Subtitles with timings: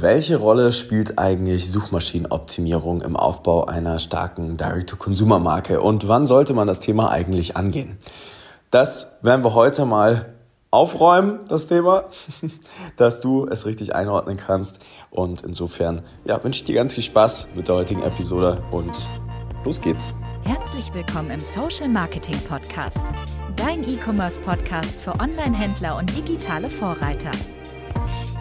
[0.00, 6.80] welche Rolle spielt eigentlich Suchmaschinenoptimierung im Aufbau einer starken Direct-to-Consumer-Marke und wann sollte man das
[6.80, 7.98] Thema eigentlich angehen?
[8.70, 10.32] Das werden wir heute mal
[10.70, 12.04] aufräumen, das Thema,
[12.96, 14.80] dass du es richtig einordnen kannst.
[15.10, 19.06] Und insofern ja, wünsche ich dir ganz viel Spaß mit der heutigen Episode und
[19.64, 20.14] los geht's.
[20.44, 23.02] Herzlich willkommen im Social Marketing Podcast,
[23.56, 27.30] dein E-Commerce Podcast für Online-Händler und digitale Vorreiter.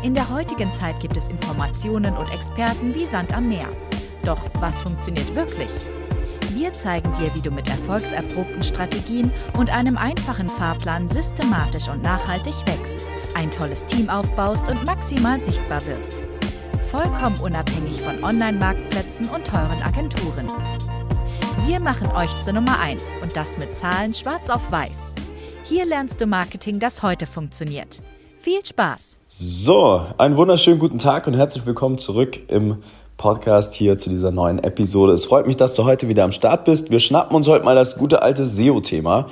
[0.04, 3.68] In der heutigen Zeit gibt es Informationen und Experten wie Sand am Meer.
[4.24, 5.70] Doch was funktioniert wirklich?
[6.56, 12.56] Wir zeigen dir, wie du mit erfolgserprobten Strategien und einem einfachen Fahrplan systematisch und nachhaltig
[12.66, 16.18] wächst, ein tolles Team aufbaust und maximal sichtbar wirst.
[16.90, 20.48] Vollkommen unabhängig von Online-Marktplätzen und teuren Agenturen.
[21.68, 25.14] Wir machen euch zur Nummer 1 und das mit Zahlen schwarz auf weiß.
[25.66, 28.02] Hier lernst du Marketing, das heute funktioniert.
[28.42, 29.20] Viel Spaß!
[29.28, 32.78] So, einen wunderschönen guten Tag und herzlich willkommen zurück im
[33.16, 35.14] Podcast hier zu dieser neuen Episode.
[35.14, 36.90] Es freut mich, dass du heute wieder am Start bist.
[36.90, 39.28] Wir schnappen uns heute mal das gute alte SEO-Thema.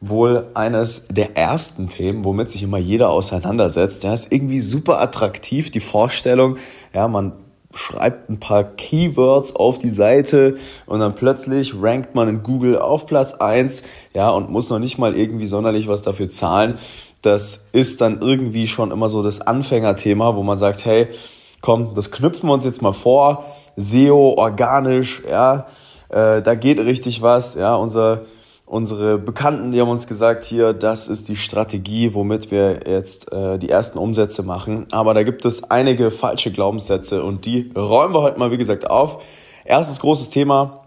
[0.00, 4.02] Wohl eines der ersten Themen, womit sich immer jeder auseinandersetzt.
[4.02, 6.56] Ja, ist irgendwie super attraktiv, die Vorstellung.
[6.92, 7.34] Ja, man
[7.74, 13.06] schreibt ein paar Keywords auf die Seite und dann plötzlich rankt man in Google auf
[13.06, 16.78] Platz eins ja, und muss noch nicht mal irgendwie sonderlich was dafür zahlen.
[17.22, 21.08] Das ist dann irgendwie schon immer so das Anfängerthema, wo man sagt, hey,
[21.60, 23.44] komm, das knüpfen wir uns jetzt mal vor.
[23.76, 25.66] SEO, organisch, ja,
[26.10, 28.22] äh, da geht richtig was, ja, unser,
[28.66, 33.58] unsere Bekannten, die haben uns gesagt, hier, das ist die Strategie, womit wir jetzt äh,
[33.58, 34.86] die ersten Umsätze machen.
[34.92, 38.90] Aber da gibt es einige falsche Glaubenssätze und die räumen wir heute mal, wie gesagt,
[38.90, 39.22] auf.
[39.64, 40.80] Erstes großes Thema.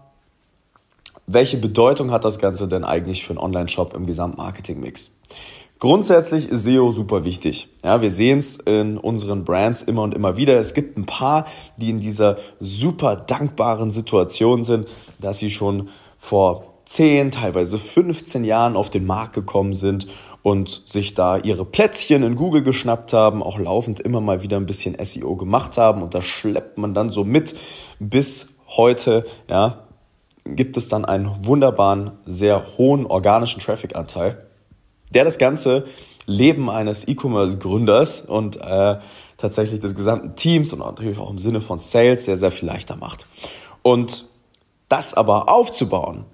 [1.26, 5.16] Welche Bedeutung hat das Ganze denn eigentlich für einen Online-Shop im Gesamtmarketing-Mix?
[5.78, 7.68] Grundsätzlich ist SEO super wichtig.
[7.84, 10.58] Ja, wir sehen es in unseren Brands immer und immer wieder.
[10.58, 11.46] Es gibt ein paar,
[11.76, 18.74] die in dieser super dankbaren Situation sind, dass sie schon vor 10, teilweise 15 Jahren
[18.74, 20.06] auf den Markt gekommen sind
[20.42, 24.66] und sich da ihre Plätzchen in Google geschnappt haben, auch laufend immer mal wieder ein
[24.66, 27.54] bisschen SEO gemacht haben und das schleppt man dann so mit
[27.98, 29.84] bis heute, ja,
[30.44, 34.45] gibt es dann einen wunderbaren, sehr hohen organischen Traffic-Anteil
[35.12, 35.84] der das ganze
[36.26, 38.96] Leben eines E-Commerce-Gründers und äh,
[39.36, 42.96] tatsächlich des gesamten Teams und natürlich auch im Sinne von Sales sehr, sehr viel leichter
[42.96, 43.26] macht.
[43.82, 44.26] Und
[44.88, 46.24] das aber aufzubauen,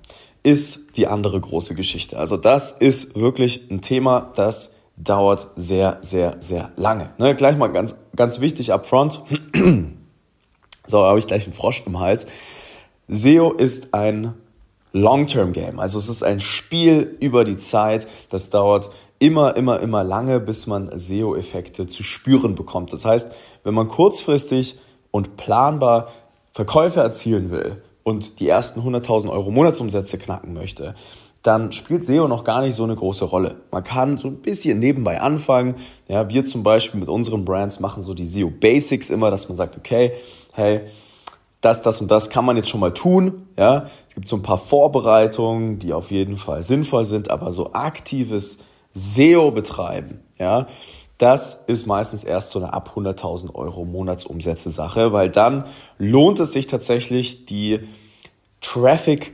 [0.43, 2.19] ist die andere große Geschichte.
[2.19, 7.11] Also das ist wirklich ein Thema, das dauert sehr, sehr, sehr lange.
[7.19, 9.23] Ne, gleich mal ganz, ganz wichtig upfront.
[10.87, 12.27] so, habe ich gleich einen Frosch im Hals.
[13.09, 14.35] SEO ist ein
[14.93, 15.79] Long-Term-Game.
[15.79, 18.07] Also es ist ein Spiel über die Zeit.
[18.31, 22.93] Das dauert immer, immer, immer lange, bis man SEO-Effekte zu spüren bekommt.
[22.93, 23.31] Das heißt,
[23.65, 24.79] wenn man kurzfristig
[25.11, 26.09] und planbar
[26.53, 30.95] Verkäufe erzielen will und die ersten 100.000 Euro Monatsumsätze knacken möchte,
[31.43, 33.57] dann spielt SEO noch gar nicht so eine große Rolle.
[33.71, 35.75] Man kann so ein bisschen nebenbei anfangen.
[36.07, 39.57] Ja, wir zum Beispiel mit unseren Brands machen so die SEO Basics immer, dass man
[39.57, 40.13] sagt, okay,
[40.53, 40.83] hey,
[41.63, 43.47] das, das und das kann man jetzt schon mal tun.
[43.57, 47.73] Ja, es gibt so ein paar Vorbereitungen, die auf jeden Fall sinnvoll sind, aber so
[47.73, 48.59] aktives
[48.93, 50.67] SEO betreiben, ja,
[51.17, 55.65] das ist meistens erst so eine ab 100.000 Euro Monatsumsätze Sache, weil dann
[55.97, 57.81] lohnt es sich tatsächlich die
[58.61, 59.33] Traffic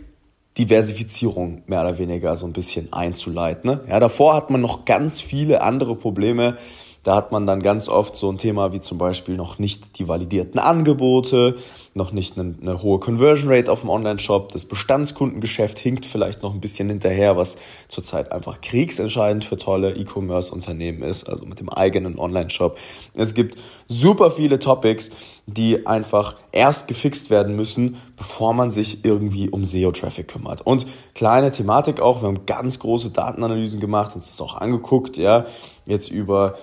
[0.58, 3.70] Diversifizierung mehr oder weniger so ein bisschen einzuleiten.
[3.70, 3.80] Ne?
[3.88, 6.58] Ja, davor hat man noch ganz viele andere Probleme,
[7.04, 10.08] da hat man dann ganz oft so ein Thema wie zum Beispiel noch nicht die
[10.08, 11.56] validierten Angebote,
[11.94, 14.52] noch nicht eine, eine hohe Conversion Rate auf dem Online-Shop.
[14.52, 17.56] Das Bestandskundengeschäft hinkt vielleicht noch ein bisschen hinterher, was
[17.88, 22.78] zurzeit einfach kriegsentscheidend für tolle E-Commerce-Unternehmen ist, also mit dem eigenen Online-Shop.
[23.14, 25.10] Es gibt super viele Topics,
[25.46, 30.60] die einfach erst gefixt werden müssen, bevor man sich irgendwie um SEO-Traffic kümmert.
[30.60, 35.46] Und kleine Thematik auch, wir haben ganz große Datenanalysen gemacht, uns das auch angeguckt, ja,
[35.86, 36.54] jetzt über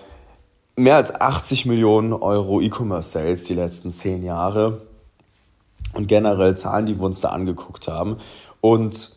[0.75, 4.81] mehr als 80 Millionen Euro E-Commerce-Sales die letzten zehn Jahre
[5.93, 8.17] und generell Zahlen, die wir uns da angeguckt haben.
[8.61, 9.11] Und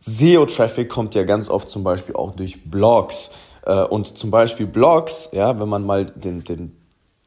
[0.00, 3.30] SEO-Traffic kommt ja ganz oft zum Beispiel auch durch Blogs.
[3.64, 6.76] Äh, und zum Beispiel Blogs, ja, wenn man mal den, den,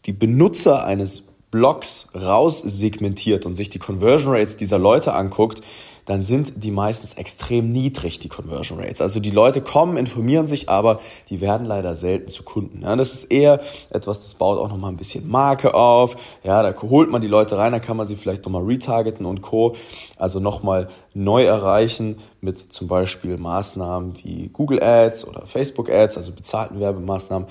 [0.05, 5.61] die Benutzer eines Blogs raussegmentiert und sich die Conversion Rates dieser Leute anguckt,
[6.05, 9.01] dann sind die meistens extrem niedrig, die Conversion Rates.
[9.01, 12.81] Also die Leute kommen, informieren sich, aber die werden leider selten zu Kunden.
[12.81, 16.15] Ja, das ist eher etwas, das baut auch nochmal ein bisschen Marke auf.
[16.43, 19.41] Ja, da holt man die Leute rein, da kann man sie vielleicht nochmal retargeten und
[19.41, 19.75] Co.
[20.17, 26.31] Also nochmal neu erreichen mit zum Beispiel Maßnahmen wie Google Ads oder Facebook Ads, also
[26.31, 27.47] bezahlten Werbemaßnahmen.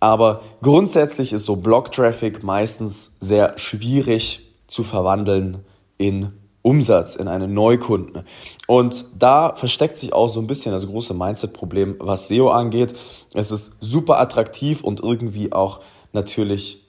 [0.00, 5.64] Aber grundsätzlich ist so Blog-Traffic meistens sehr schwierig zu verwandeln
[5.96, 6.32] in
[6.64, 8.24] Umsatz, in einen Neukunden.
[8.66, 12.94] Und da versteckt sich auch so ein bisschen das große Mindset-Problem, was SEO angeht.
[13.34, 15.80] Es ist super attraktiv und irgendwie auch
[16.14, 16.82] natürlich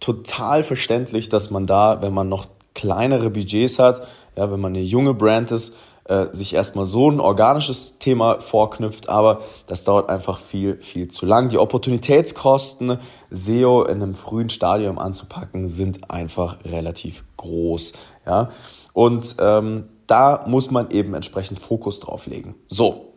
[0.00, 4.06] total verständlich, dass man da, wenn man noch kleinere Budgets hat,
[4.36, 5.76] ja, wenn man eine junge Brand ist,
[6.08, 11.26] äh, sich erstmal so ein organisches Thema vorknüpft, aber das dauert einfach viel, viel zu
[11.26, 11.50] lang.
[11.50, 12.98] Die Opportunitätskosten,
[13.30, 17.92] SEO in einem frühen Stadium anzupacken, sind einfach relativ groß.
[18.26, 18.48] Ja?
[18.94, 22.54] Und ähm, da muss man eben entsprechend Fokus drauf legen.
[22.68, 23.12] So,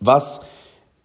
[0.00, 0.40] was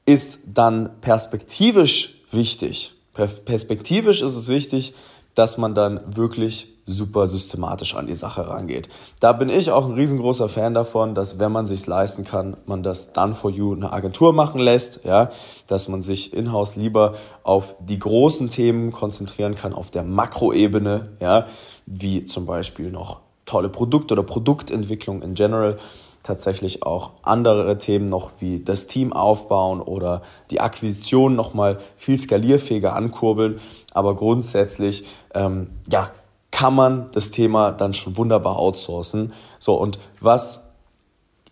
[0.05, 2.93] ist dann perspektivisch wichtig?
[3.13, 4.95] Perspektivisch ist es wichtig,
[5.35, 8.89] dass man dann wirklich super systematisch an die Sache rangeht.
[9.19, 12.83] Da bin ich auch ein riesengroßer Fan davon, dass wenn man sich leisten kann, man
[12.83, 15.31] das Done for You eine Agentur machen lässt, ja,
[15.68, 17.13] dass man sich in-house lieber
[17.44, 21.47] auf die großen Themen konzentrieren kann, auf der Makroebene, ja,
[21.86, 25.77] wie zum Beispiel noch tolle Produkte oder Produktentwicklung in general,
[26.23, 32.95] tatsächlich auch andere Themen noch wie das Team aufbauen oder die Akquisition nochmal viel skalierfähiger
[32.95, 33.59] ankurbeln.
[33.93, 36.11] Aber grundsätzlich, ähm, ja,
[36.51, 39.33] kann man das Thema dann schon wunderbar outsourcen.
[39.59, 40.71] So, und was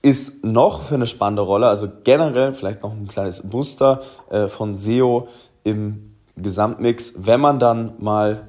[0.02, 1.68] ist noch für eine spannende Rolle?
[1.68, 5.28] Also generell vielleicht noch ein kleines Muster äh, von SEO
[5.64, 8.48] im Gesamtmix, wenn man dann mal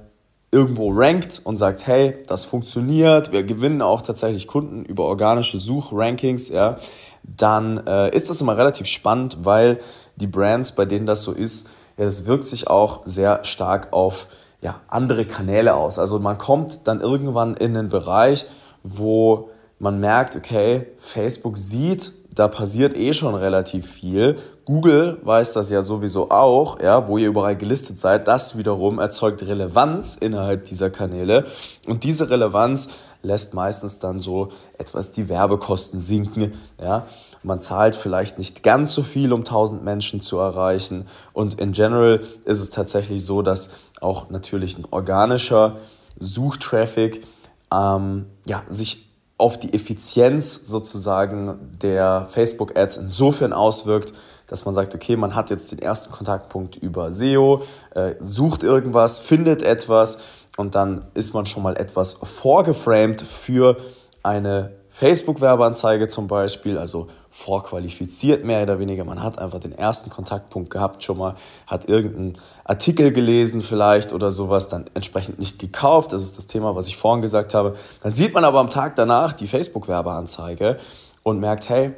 [0.52, 6.50] irgendwo rankt und sagt, hey, das funktioniert, wir gewinnen auch tatsächlich Kunden über organische Suchrankings,
[6.50, 6.76] ja,
[7.25, 9.78] dann äh, ist das immer relativ spannend, weil
[10.16, 14.28] die Brands, bei denen das so ist, ja, das wirkt sich auch sehr stark auf
[14.60, 15.99] ja, andere Kanäle aus.
[15.99, 18.44] Also man kommt dann irgendwann in einen Bereich,
[18.82, 24.37] wo man merkt, okay, Facebook sieht, da passiert eh schon relativ viel.
[24.64, 28.26] Google weiß das ja sowieso auch, ja, wo ihr überall gelistet seid.
[28.26, 31.46] Das wiederum erzeugt Relevanz innerhalb dieser Kanäle.
[31.87, 32.88] Und diese Relevanz
[33.23, 37.06] lässt meistens dann so etwas die Werbekosten sinken, ja.
[37.44, 41.08] Man zahlt vielleicht nicht ganz so viel, um 1000 Menschen zu erreichen.
[41.32, 43.70] Und in general ist es tatsächlich so, dass
[44.00, 45.78] auch natürlich ein organischer
[46.20, 47.26] Suchtraffic
[47.75, 49.12] ähm, ja, sich
[49.42, 54.12] auf die Effizienz sozusagen der Facebook-Ads insofern auswirkt,
[54.46, 57.62] dass man sagt, okay, man hat jetzt den ersten Kontaktpunkt über SEO,
[57.92, 60.18] äh, sucht irgendwas, findet etwas
[60.56, 63.78] und dann ist man schon mal etwas vorgeframed für
[64.22, 69.04] eine Facebook-Werbeanzeige zum Beispiel, also vorqualifiziert mehr oder weniger.
[69.04, 71.34] Man hat einfach den ersten Kontaktpunkt gehabt, schon mal,
[71.66, 76.12] hat irgendeinen Artikel gelesen vielleicht oder sowas, dann entsprechend nicht gekauft.
[76.12, 77.74] Das ist das Thema, was ich vorhin gesagt habe.
[78.02, 80.78] Dann sieht man aber am Tag danach die Facebook-Werbeanzeige
[81.22, 81.94] und merkt, hey,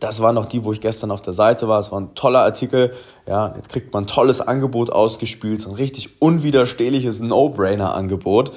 [0.00, 1.78] das war noch die, wo ich gestern auf der Seite war.
[1.78, 2.94] Es war ein toller Artikel.
[3.28, 8.50] Ja, jetzt kriegt man ein tolles Angebot ausgespült, so ein richtig unwiderstehliches No-Brainer-Angebot.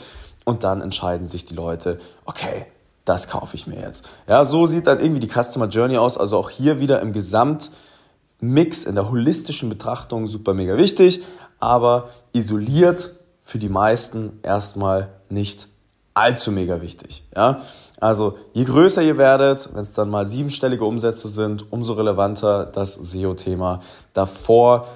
[0.46, 2.66] Und dann entscheiden sich die Leute, okay,
[3.06, 4.06] das kaufe ich mir jetzt.
[4.28, 6.18] Ja, so sieht dann irgendwie die Customer Journey aus.
[6.18, 11.24] Also auch hier wieder im Gesamtmix, in der holistischen Betrachtung super mega wichtig,
[11.60, 13.12] aber isoliert
[13.42, 15.68] für die meisten erstmal nicht
[16.14, 17.24] allzu mega wichtig.
[17.36, 17.62] Ja,
[18.00, 22.94] also je größer ihr werdet, wenn es dann mal siebenstellige Umsätze sind, umso relevanter das
[22.94, 23.82] SEO-Thema.
[24.14, 24.88] Davor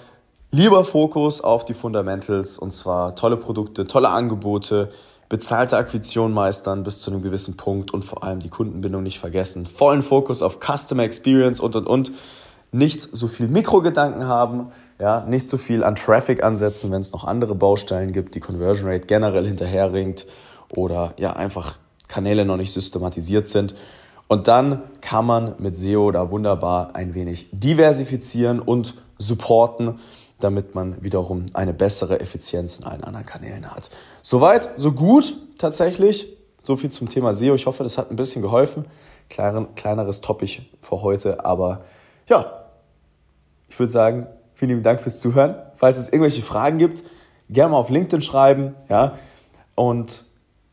[0.51, 4.89] lieber Fokus auf die Fundamentals und zwar tolle Produkte, tolle Angebote,
[5.29, 9.65] bezahlte Akquisition meistern bis zu einem gewissen Punkt und vor allem die Kundenbindung nicht vergessen.
[9.65, 12.11] Vollen Fokus auf Customer Experience und und und.
[12.71, 17.23] Nicht so viel Mikrogedanken haben, ja, nicht so viel an Traffic ansetzen, wenn es noch
[17.23, 20.25] andere Baustellen gibt, die Conversion Rate generell hinterherringt
[20.75, 23.75] oder ja einfach Kanäle noch nicht systematisiert sind.
[24.27, 29.99] Und dann kann man mit SEO da wunderbar ein wenig diversifizieren und supporten
[30.39, 33.89] damit man wiederum eine bessere Effizienz in allen anderen Kanälen hat.
[34.21, 36.37] Soweit, so gut tatsächlich.
[36.63, 37.55] So viel zum Thema SEO.
[37.55, 38.85] Ich hoffe, das hat ein bisschen geholfen.
[39.29, 41.81] Kleiner, kleineres Topic für heute, aber
[42.27, 42.65] ja,
[43.69, 45.55] ich würde sagen, vielen lieben Dank fürs Zuhören.
[45.75, 47.03] Falls es irgendwelche Fragen gibt,
[47.49, 49.17] gerne mal auf LinkedIn schreiben, ja,
[49.75, 50.25] und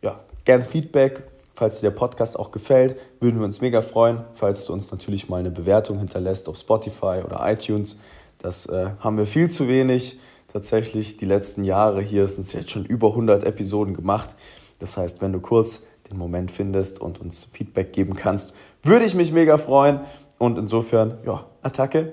[0.03, 1.25] ja, gern Feedback.
[1.57, 5.29] Falls dir der Podcast auch gefällt, würden wir uns mega freuen, falls du uns natürlich
[5.29, 7.97] mal eine Bewertung hinterlässt auf Spotify oder iTunes.
[8.41, 10.19] Das äh, haben wir viel zu wenig.
[10.53, 14.37] Tatsächlich die letzten Jahre hier sind es jetzt schon über 100 Episoden gemacht.
[14.79, 19.15] Das heißt, wenn du kurz den Moment findest und uns Feedback geben kannst, würde ich
[19.15, 20.01] mich mega freuen.
[20.39, 22.13] Und insofern, ja, Attacke,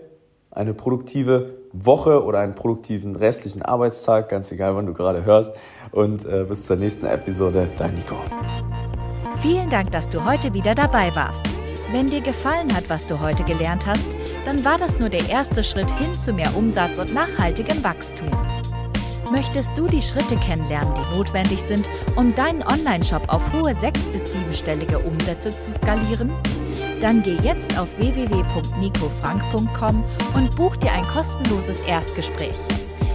[0.52, 5.54] eine produktive Woche oder einen produktiven restlichen Arbeitstag, ganz egal, wann du gerade hörst.
[5.92, 8.16] Und äh, bis zur nächsten Episode, dein Nico.
[9.42, 11.46] Vielen Dank, dass du heute wieder dabei warst.
[11.92, 14.06] Wenn dir gefallen hat, was du heute gelernt hast,
[14.46, 18.30] dann war das nur der erste Schritt hin zu mehr Umsatz und nachhaltigem Wachstum.
[19.32, 24.34] Möchtest du die Schritte kennenlernen, die notwendig sind, um deinen Online-Shop auf hohe sechs- bis
[24.34, 26.34] siebenstellige Umsätze zu skalieren?
[27.00, 32.58] Dann geh jetzt auf www.nicofrank.com und buch dir ein kostenloses Erstgespräch.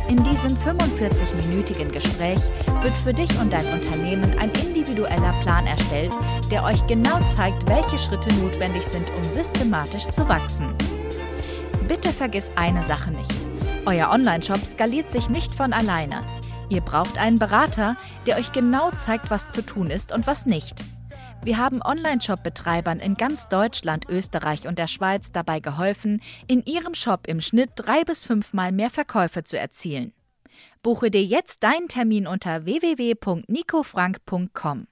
[0.09, 2.41] In diesem 45-minütigen Gespräch
[2.83, 6.17] wird für dich und dein Unternehmen ein individueller Plan erstellt,
[6.51, 10.75] der euch genau zeigt, welche Schritte notwendig sind, um systematisch zu wachsen.
[11.89, 13.33] Bitte vergiss eine Sache nicht.
[13.85, 16.25] Euer Online-Shop skaliert sich nicht von alleine.
[16.69, 20.83] Ihr braucht einen Berater, der euch genau zeigt, was zu tun ist und was nicht.
[21.45, 27.29] Wir haben Online-Shop-Betreibern in ganz Deutschland, Österreich und der Schweiz dabei geholfen, in ihrem Shop
[27.29, 30.13] im Schnitt drei bis fünfmal mehr Verkäufe zu erzielen.
[30.83, 34.89] Buche dir jetzt deinen Termin unter www.nicofrank.com.